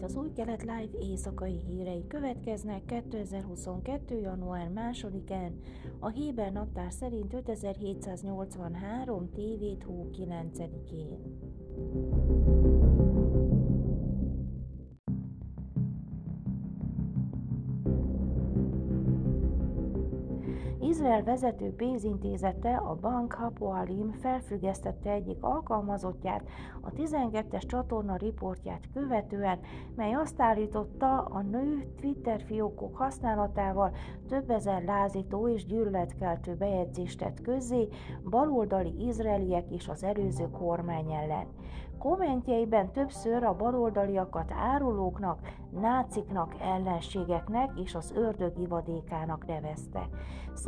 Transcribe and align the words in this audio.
Itt 0.00 0.06
az 0.06 0.16
új 0.16 0.32
kelet 0.32 0.60
live 0.60 0.98
éjszakai 1.00 1.60
hírei 1.66 2.06
következnek 2.06 2.84
2022. 2.84 4.20
január 4.20 4.70
2-án, 4.74 5.52
a 5.98 6.08
Héber 6.08 6.52
naptár 6.52 6.92
szerint 6.92 7.32
5783. 7.32 9.30
tévét 9.32 9.82
hó 9.82 10.10
9-én. 10.12 11.18
Izrael 20.80 21.22
vezető 21.22 21.74
pénzintézete, 21.74 22.76
a 22.76 22.94
Bank 22.94 23.32
Hapoalim 23.32 24.12
felfüggesztette 24.12 25.10
egyik 25.10 25.36
alkalmazottját 25.40 26.48
a 26.80 26.90
12-es 26.90 27.66
csatorna 27.66 28.16
riportját 28.16 28.88
követően, 28.94 29.58
mely 29.96 30.12
azt 30.12 30.40
állította, 30.40 31.18
a 31.18 31.40
nő 31.40 31.92
Twitter 32.00 32.42
fiókok 32.42 32.96
használatával 32.96 33.94
több 34.28 34.50
ezer 34.50 34.82
lázító 34.82 35.48
és 35.48 35.66
gyűlöletkeltő 35.66 36.54
bejegyzést 36.54 37.18
tett 37.18 37.40
közzé 37.40 37.88
baloldali 38.30 39.06
izraeliek 39.06 39.70
és 39.70 39.88
az 39.88 40.04
előző 40.04 40.50
kormány 40.50 41.12
ellen. 41.12 41.46
Kommentjeiben 42.00 42.92
többször 42.92 43.42
a 43.42 43.56
baloldaliakat 43.56 44.52
árulóknak, 44.52 45.40
náciknak, 45.80 46.54
ellenségeknek 46.60 47.70
és 47.78 47.94
az 47.94 48.12
ördög 48.16 48.58
ivadékának 48.58 49.46
nevezte. 49.46 50.08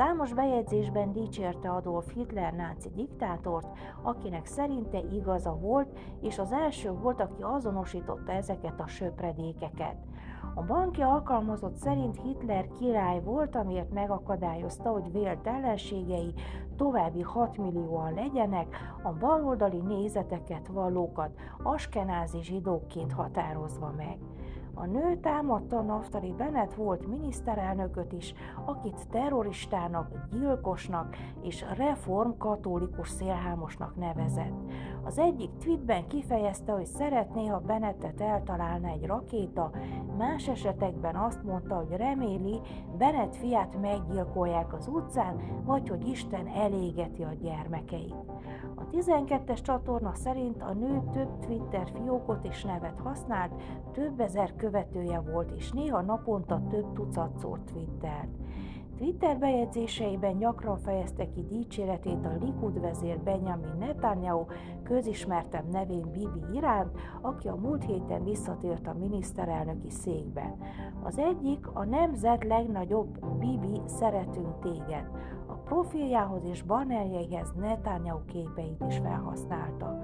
Számos 0.02 0.32
bejegyzésben 0.32 1.12
dicsérte 1.12 1.70
Adolf 1.70 2.12
Hitler 2.12 2.52
náci 2.52 2.88
diktátort, 2.94 3.66
akinek 4.02 4.46
szerinte 4.46 4.98
igaza 4.98 5.54
volt, 5.54 5.98
és 6.20 6.38
az 6.38 6.52
első 6.52 6.92
volt, 6.92 7.20
aki 7.20 7.42
azonosította 7.42 8.32
ezeket 8.32 8.80
a 8.80 8.86
söpredékeket. 8.86 9.96
A 10.54 10.62
banki 10.62 11.00
alkalmazott 11.00 11.76
szerint 11.76 12.22
Hitler 12.22 12.68
király 12.78 13.20
volt, 13.20 13.56
amiért 13.56 13.92
megakadályozta, 13.92 14.90
hogy 14.90 15.12
vélt 15.12 15.46
ellenségei 15.46 16.34
további 16.76 17.22
6 17.22 17.56
millióan 17.58 18.14
legyenek, 18.14 18.76
a 19.02 19.12
baloldali 19.12 19.80
nézeteket 19.80 20.66
vallókat 20.68 21.30
askenázi 21.62 22.42
zsidókként 22.42 23.12
határozva 23.12 23.92
meg. 23.96 24.18
A 24.74 24.86
nő 24.86 25.16
támadta 25.20 25.82
Naftali 25.82 26.32
Bennett 26.36 26.74
volt 26.74 27.06
miniszterelnököt 27.06 28.12
is, 28.12 28.34
akit 28.64 29.08
terroristának, 29.10 30.08
gyilkosnak 30.30 31.16
és 31.42 31.64
reform 31.76 32.30
katolikus 32.38 33.08
szélhámosnak 33.08 33.96
nevezett. 33.96 34.60
Az 35.04 35.18
egyik 35.18 35.50
tweetben 35.58 36.06
kifejezte, 36.06 36.72
hogy 36.72 36.86
szeretné, 36.86 37.46
ha 37.46 37.58
Bennettet 37.58 38.20
eltalálna 38.20 38.88
egy 38.88 39.06
rakéta, 39.06 39.70
más 40.18 40.48
esetekben 40.48 41.16
azt 41.16 41.42
mondta, 41.42 41.74
hogy 41.74 41.96
reméli, 41.96 42.60
Bennett 42.98 43.36
fiát 43.36 43.80
meggyilkolják 43.80 44.74
az 44.74 44.88
utcán, 44.88 45.62
vagy 45.64 45.88
hogy 45.88 46.08
Isten 46.08 46.46
elégeti 46.46 47.22
a 47.22 47.34
gyermekeit. 47.42 48.14
A 48.92 48.94
12-es 48.94 49.62
csatorna 49.62 50.14
szerint 50.14 50.62
a 50.62 50.72
nő 50.72 51.02
több 51.12 51.38
Twitter 51.38 51.90
fiókot 51.94 52.44
és 52.44 52.62
nevet 52.62 52.98
használt, 52.98 53.62
több 53.92 54.20
ezer 54.20 54.56
követője 54.56 55.20
volt, 55.20 55.50
és 55.50 55.70
néha 55.70 56.00
naponta 56.00 56.62
több 56.70 56.92
tucat 56.92 57.38
szót 57.38 57.60
twittert. 57.60 58.36
Twitter 58.96 59.38
bejegyzéseiben 59.38 60.38
gyakran 60.38 60.78
fejezte 60.78 61.28
ki 61.28 61.42
dicséretét 61.42 62.26
a 62.26 62.36
Likud 62.40 62.80
vezér 62.80 63.18
Benjamin 63.18 63.76
Netanyahu 63.78 64.44
közismertebb 64.82 65.70
nevén 65.70 66.10
Bibi 66.12 66.54
iránt, 66.54 66.98
aki 67.20 67.48
a 67.48 67.56
múlt 67.56 67.84
héten 67.84 68.24
visszatért 68.24 68.86
a 68.86 68.96
miniszterelnöki 68.98 69.90
székbe. 69.90 70.56
Az 71.02 71.18
egyik 71.18 71.66
a 71.66 71.84
nemzet 71.84 72.44
legnagyobb 72.44 73.36
Bibi 73.38 73.80
szeretünk 73.86 74.58
téged. 74.58 75.10
A 75.46 75.52
profiljához 75.52 76.44
és 76.44 76.62
bannerjeihez 76.62 77.52
Netanyahu 77.56 78.24
képeit 78.24 78.84
is 78.88 78.98
felhasználta. 78.98 79.98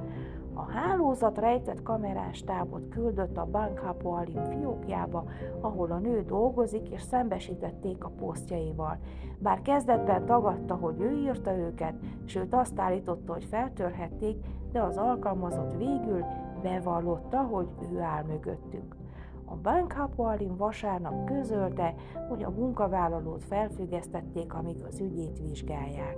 A 0.59 0.71
hálózat 0.71 1.39
rejtett 1.39 1.83
kamerás 1.83 2.43
tábot 2.43 2.89
küldött 2.89 3.37
a 3.37 3.49
Bankhapo 3.51 4.11
Alim 4.11 4.45
fiókjába, 4.45 5.25
ahol 5.61 5.91
a 5.91 5.99
nő 5.99 6.23
dolgozik, 6.23 6.89
és 6.89 7.03
szembesítették 7.03 8.05
a 8.05 8.13
posztjaival. 8.19 8.99
Bár 9.39 9.63
kezdetben 9.63 10.27
tagadta, 10.27 10.75
hogy 10.75 11.01
ő 11.01 11.11
írta 11.11 11.57
őket, 11.57 11.95
sőt 12.25 12.55
azt 12.55 12.79
állította, 12.79 13.33
hogy 13.33 13.45
feltörhették, 13.45 14.37
de 14.73 14.83
az 14.83 14.97
alkalmazott 14.97 15.77
végül 15.77 16.25
bevallotta, 16.63 17.39
hogy 17.39 17.69
ő 17.93 18.01
áll 18.01 18.25
mögöttük. 18.25 18.97
A 19.45 19.57
Bankhapo 19.63 20.23
Alim 20.23 20.57
vasárnap 20.57 21.25
közölte, 21.25 21.95
hogy 22.29 22.43
a 22.43 22.51
munkavállalót 22.51 23.45
felfüggesztették, 23.45 24.55
amíg 24.55 24.85
az 24.89 25.01
ügyét 25.01 25.39
vizsgálják. 25.39 26.17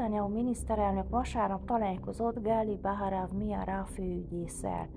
Netanyahu 0.00 0.28
miniszterelnök 0.28 1.08
vasárnap 1.08 1.64
találkozott 1.64 2.42
Gali 2.42 2.78
Baharav 2.82 3.30
Miara 3.30 3.86
főügyésszel. 3.94 4.88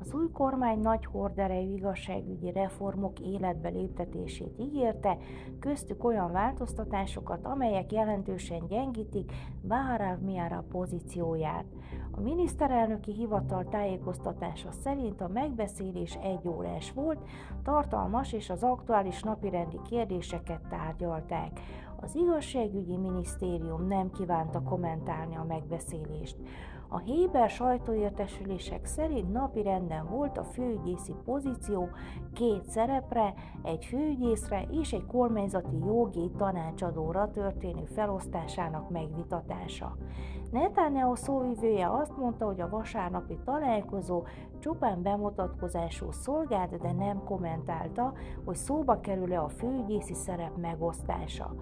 Az 0.00 0.14
új 0.14 0.30
kormány 0.32 0.78
nagy 0.80 1.04
horderejű 1.04 1.74
igazságügyi 1.74 2.52
reformok 2.52 3.20
életbe 3.20 3.68
léptetését 3.68 4.58
ígérte, 4.58 5.16
köztük 5.58 6.04
olyan 6.04 6.32
változtatásokat, 6.32 7.46
amelyek 7.46 7.92
jelentősen 7.92 8.66
gyengítik 8.66 9.32
Baharav 9.62 10.18
Miara 10.18 10.64
pozícióját. 10.70 11.64
A 12.10 12.20
miniszterelnöki 12.20 13.12
hivatal 13.12 13.64
tájékoztatása 13.64 14.72
szerint 14.72 15.20
a 15.20 15.28
megbeszélés 15.28 16.14
egy 16.22 16.48
órás 16.48 16.92
volt, 16.92 17.18
tartalmas 17.62 18.32
és 18.32 18.50
az 18.50 18.62
aktuális 18.62 19.22
napirendi 19.22 19.80
kérdéseket 19.88 20.60
tárgyalták. 20.68 21.60
Az 22.02 22.14
igazságügyi 22.14 22.96
minisztérium 22.96 23.86
nem 23.86 24.10
kívánta 24.10 24.62
kommentálni 24.62 25.36
a 25.36 25.44
megbeszélést. 25.48 26.36
A 26.88 26.98
Héber 26.98 27.50
sajtóértesülések 27.50 28.84
szerint 28.84 29.32
napi 29.32 29.62
renden 29.62 30.08
volt 30.08 30.38
a 30.38 30.44
főügyészi 30.44 31.14
pozíció 31.24 31.88
két 32.32 32.64
szerepre, 32.64 33.34
egy 33.62 33.84
főügyészre 33.84 34.62
és 34.70 34.92
egy 34.92 35.06
kormányzati 35.06 35.76
jogi 35.86 36.30
tanácsadóra 36.36 37.30
történő 37.30 37.84
felosztásának 37.84 38.90
megvitatása. 38.90 39.96
Netanyahu 40.50 41.14
szóvivője 41.14 41.90
azt 41.90 42.16
mondta, 42.16 42.46
hogy 42.46 42.60
a 42.60 42.68
vasárnapi 42.68 43.38
találkozó 43.44 44.22
csupán 44.58 45.02
bemutatkozású 45.02 46.10
szolgált, 46.10 46.78
de 46.78 46.92
nem 46.92 47.24
kommentálta, 47.24 48.12
hogy 48.44 48.56
szóba 48.56 49.00
kerül-e 49.00 49.40
a 49.42 49.48
főügyészi 49.48 50.14
szerep 50.14 50.56
megosztása. 50.56 51.54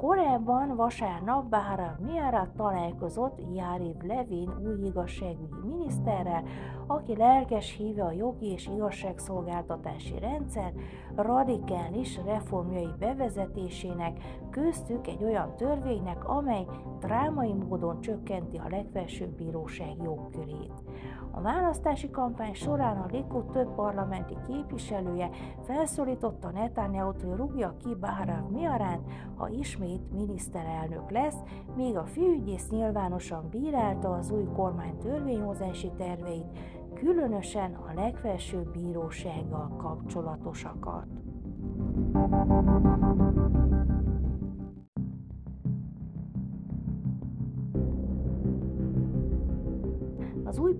Korábban 0.00 0.76
vasárnap 0.76 1.48
Bahara 1.48 1.98
Miara 2.06 2.48
találkozott 2.56 3.38
Járiv 3.54 3.96
Levin 4.02 4.48
új 4.66 4.86
igazságügyi 4.86 5.68
miniszterrel, 5.68 6.42
aki 6.86 7.16
lelkes 7.16 7.76
híve 7.76 8.04
a 8.04 8.12
jogi 8.12 8.46
és 8.46 8.66
igazságszolgáltatási 8.66 10.18
rendszer 10.18 10.72
radikális 11.16 12.18
reformjai 12.24 12.88
bevezetésének, 12.98 14.18
köztük 14.50 15.06
egy 15.06 15.24
olyan 15.24 15.56
törvénynek, 15.56 16.28
amely 16.28 16.66
drámai 17.00 17.52
módon 17.52 18.00
csökkenti 18.00 18.56
a 18.56 18.68
legfelsőbb 18.68 19.30
bíróság 19.36 19.96
jogkörét. 20.02 20.82
A 21.30 21.40
választási 21.40 22.10
kampány 22.10 22.54
során 22.54 22.96
a 22.96 23.06
Likud 23.10 23.44
több 23.44 23.74
parlamenti 23.74 24.36
képviselője 24.46 25.30
felszólította 25.62 26.50
Netanyahu-t, 26.50 27.22
hogy 27.22 27.36
rúgja 27.36 27.76
ki 27.78 27.96
Bahrav 28.00 28.50
Miarán, 28.50 29.00
ha 29.36 29.48
ismét 29.48 30.12
miniszterelnök 30.12 31.10
lesz, 31.10 31.38
míg 31.76 31.96
a 31.96 32.04
főügyész 32.04 32.68
nyilvánosan 32.70 33.48
bírálta 33.50 34.10
az 34.10 34.30
új 34.30 34.44
kormány 34.54 34.98
törvényhozási 34.98 35.90
terveit, 35.96 36.58
különösen 36.94 37.74
a 37.74 37.92
legfelsőbb 37.94 38.72
bírósággal 38.72 39.76
kapcsolatosakat. 39.76 41.06
Új 42.14 43.09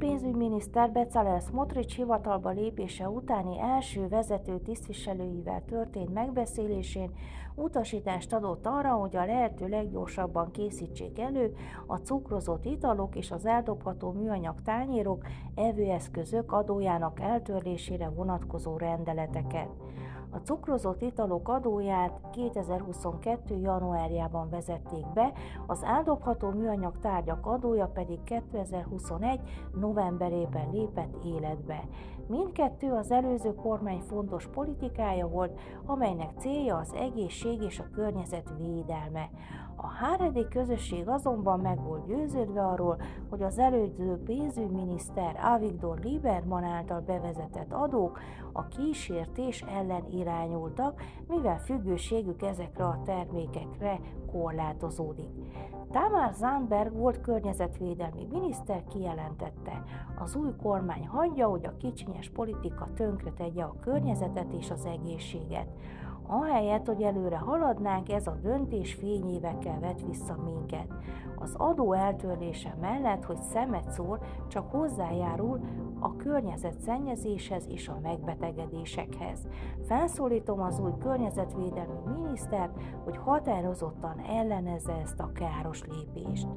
pénzügyminiszter 0.01 0.91
Becalel 0.91 1.41
Smotrich 1.41 1.97
hivatalba 1.97 2.51
lépése 2.51 3.09
utáni 3.09 3.59
első 3.59 4.09
vezető 4.09 4.59
tisztviselőivel 4.59 5.63
történt 5.65 6.13
megbeszélésén 6.13 7.11
utasítást 7.55 8.33
adott 8.33 8.67
arra, 8.67 8.93
hogy 8.93 9.17
a 9.17 9.25
lehető 9.25 9.69
leggyorsabban 9.69 10.51
készítsék 10.51 11.19
elő 11.19 11.55
a 11.87 11.97
cukrozott 11.97 12.65
italok 12.65 13.17
és 13.17 13.31
az 13.31 13.47
eldobható 13.47 14.13
műanyag 14.13 14.63
tányérok 14.63 15.27
evőeszközök 15.55 16.53
adójának 16.53 17.21
eltörlésére 17.21 18.09
vonatkozó 18.09 18.77
rendeleteket. 18.77 19.69
A 20.33 20.37
cukrozott 20.37 21.03
italok 21.03 21.49
adóját 21.49 22.21
2022. 22.33 23.57
januárjában 23.57 24.51
vezették 24.51 25.07
be, 25.15 25.33
az 25.67 25.83
eldobható 25.83 26.51
műanyag 26.51 26.99
tárgyak 26.99 27.47
adója 27.47 27.87
pedig 27.87 28.23
2021. 28.25 29.41
novemberében 29.81 30.71
lépett 30.73 31.25
életbe. 31.25 31.85
Mindkettő 32.27 32.93
az 32.93 33.11
előző 33.11 33.55
kormány 33.55 34.01
fontos 34.01 34.47
politikája 34.47 35.29
volt, 35.29 35.61
amelynek 35.87 36.31
célja 36.39 36.77
az 36.77 36.93
egészség 36.93 37.63
és 37.63 37.79
a 37.79 37.91
környezet 37.95 38.53
védelme. 38.59 39.31
A 39.83 39.89
háredik 39.89 40.49
közösség 40.49 41.09
azonban 41.09 41.61
meg 41.61 41.83
volt 41.83 42.07
győződve 42.07 42.67
arról, 42.67 43.01
hogy 43.31 43.43
az 43.43 43.59
előző 43.59 44.23
pénzügyminiszter 44.25 45.41
Avigdor 45.43 45.99
Lieberman 45.99 46.65
által 46.65 47.01
bevezetett 47.01 47.73
adók 47.73 48.19
a 48.53 48.69
kísértés 48.69 49.61
ellen 49.61 50.05
irányultak, 50.11 51.03
mivel 51.29 51.59
függőségük 51.59 52.43
ezekre 52.43 52.85
a 52.85 53.01
termékekre 53.05 54.01
korlátozódik. 54.33 55.31
Tamar 55.91 56.33
Zandberg 56.35 56.93
volt 56.97 57.21
környezetvédelmi 57.21 58.27
miniszter 58.31 58.85
kijelentette, 58.85 59.83
az 60.19 60.37
új 60.37 60.51
kormány 60.63 61.07
hagyja, 61.07 61.49
hogy 61.49 61.67
a 61.67 61.77
kicsinyes 61.77 62.31
politika 62.31 62.89
tönkretegye 62.95 63.63
a 63.63 63.77
környezetet 63.81 64.53
és 64.53 64.71
az 64.71 64.85
egészséget. 64.85 65.69
Ahelyett, 66.33 66.87
hogy 66.87 67.03
előre 67.03 67.39
haladnánk, 67.39 68.13
ez 68.13 68.27
a 68.27 68.39
döntés 68.43 68.95
fényévekkel 68.95 69.81
vet 69.81 70.03
vissza 70.07 70.37
minket. 70.45 70.87
Az 71.37 71.55
adó 71.57 71.93
eltörlése 71.93 72.77
mellett, 72.81 73.25
hogy 73.25 73.41
szemet 73.41 73.91
szól, 73.91 74.23
csak 74.49 74.71
hozzájárul 74.71 75.61
a 76.01 76.17
környezet 76.17 76.81
szennyezéshez 76.81 77.67
és 77.69 77.89
a 77.89 77.99
megbetegedésekhez. 78.03 79.49
Felszólítom 79.87 80.61
az 80.61 80.79
új 80.79 80.93
környezetvédelmi 80.99 81.99
minisztert, 82.17 82.83
hogy 83.05 83.17
határozottan 83.17 84.19
ellenezze 84.19 84.93
ezt 84.93 85.21
a 85.21 85.33
káros 85.33 85.83
lépést. 85.85 86.49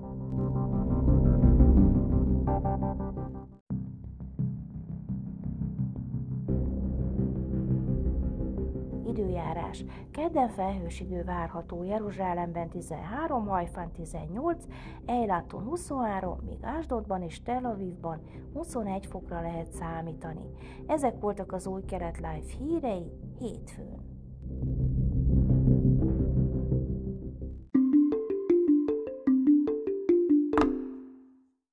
Időjárás. 9.13 9.83
Kedden 10.12 10.50
felhős 10.50 11.00
idő 11.00 11.24
várható 11.24 11.83
Jeruzsálemben 11.83 12.69
13, 12.69 13.48
Hajfán 13.48 13.92
18, 13.92 14.65
Ejláton 15.06 15.63
23, 15.63 16.39
míg 16.45 16.57
Ásdodban 16.62 17.21
és 17.21 17.42
Tel 17.42 17.65
Avivban 17.65 18.21
21 18.54 19.06
fokra 19.06 19.42
lehet 19.42 19.71
számítani. 19.71 20.45
Ezek 20.88 21.19
voltak 21.19 21.51
az 21.51 21.68
új 21.68 21.81
kelet 21.86 22.18
live 22.18 22.54
hírei 22.60 23.12
hétfőn. 23.39 24.13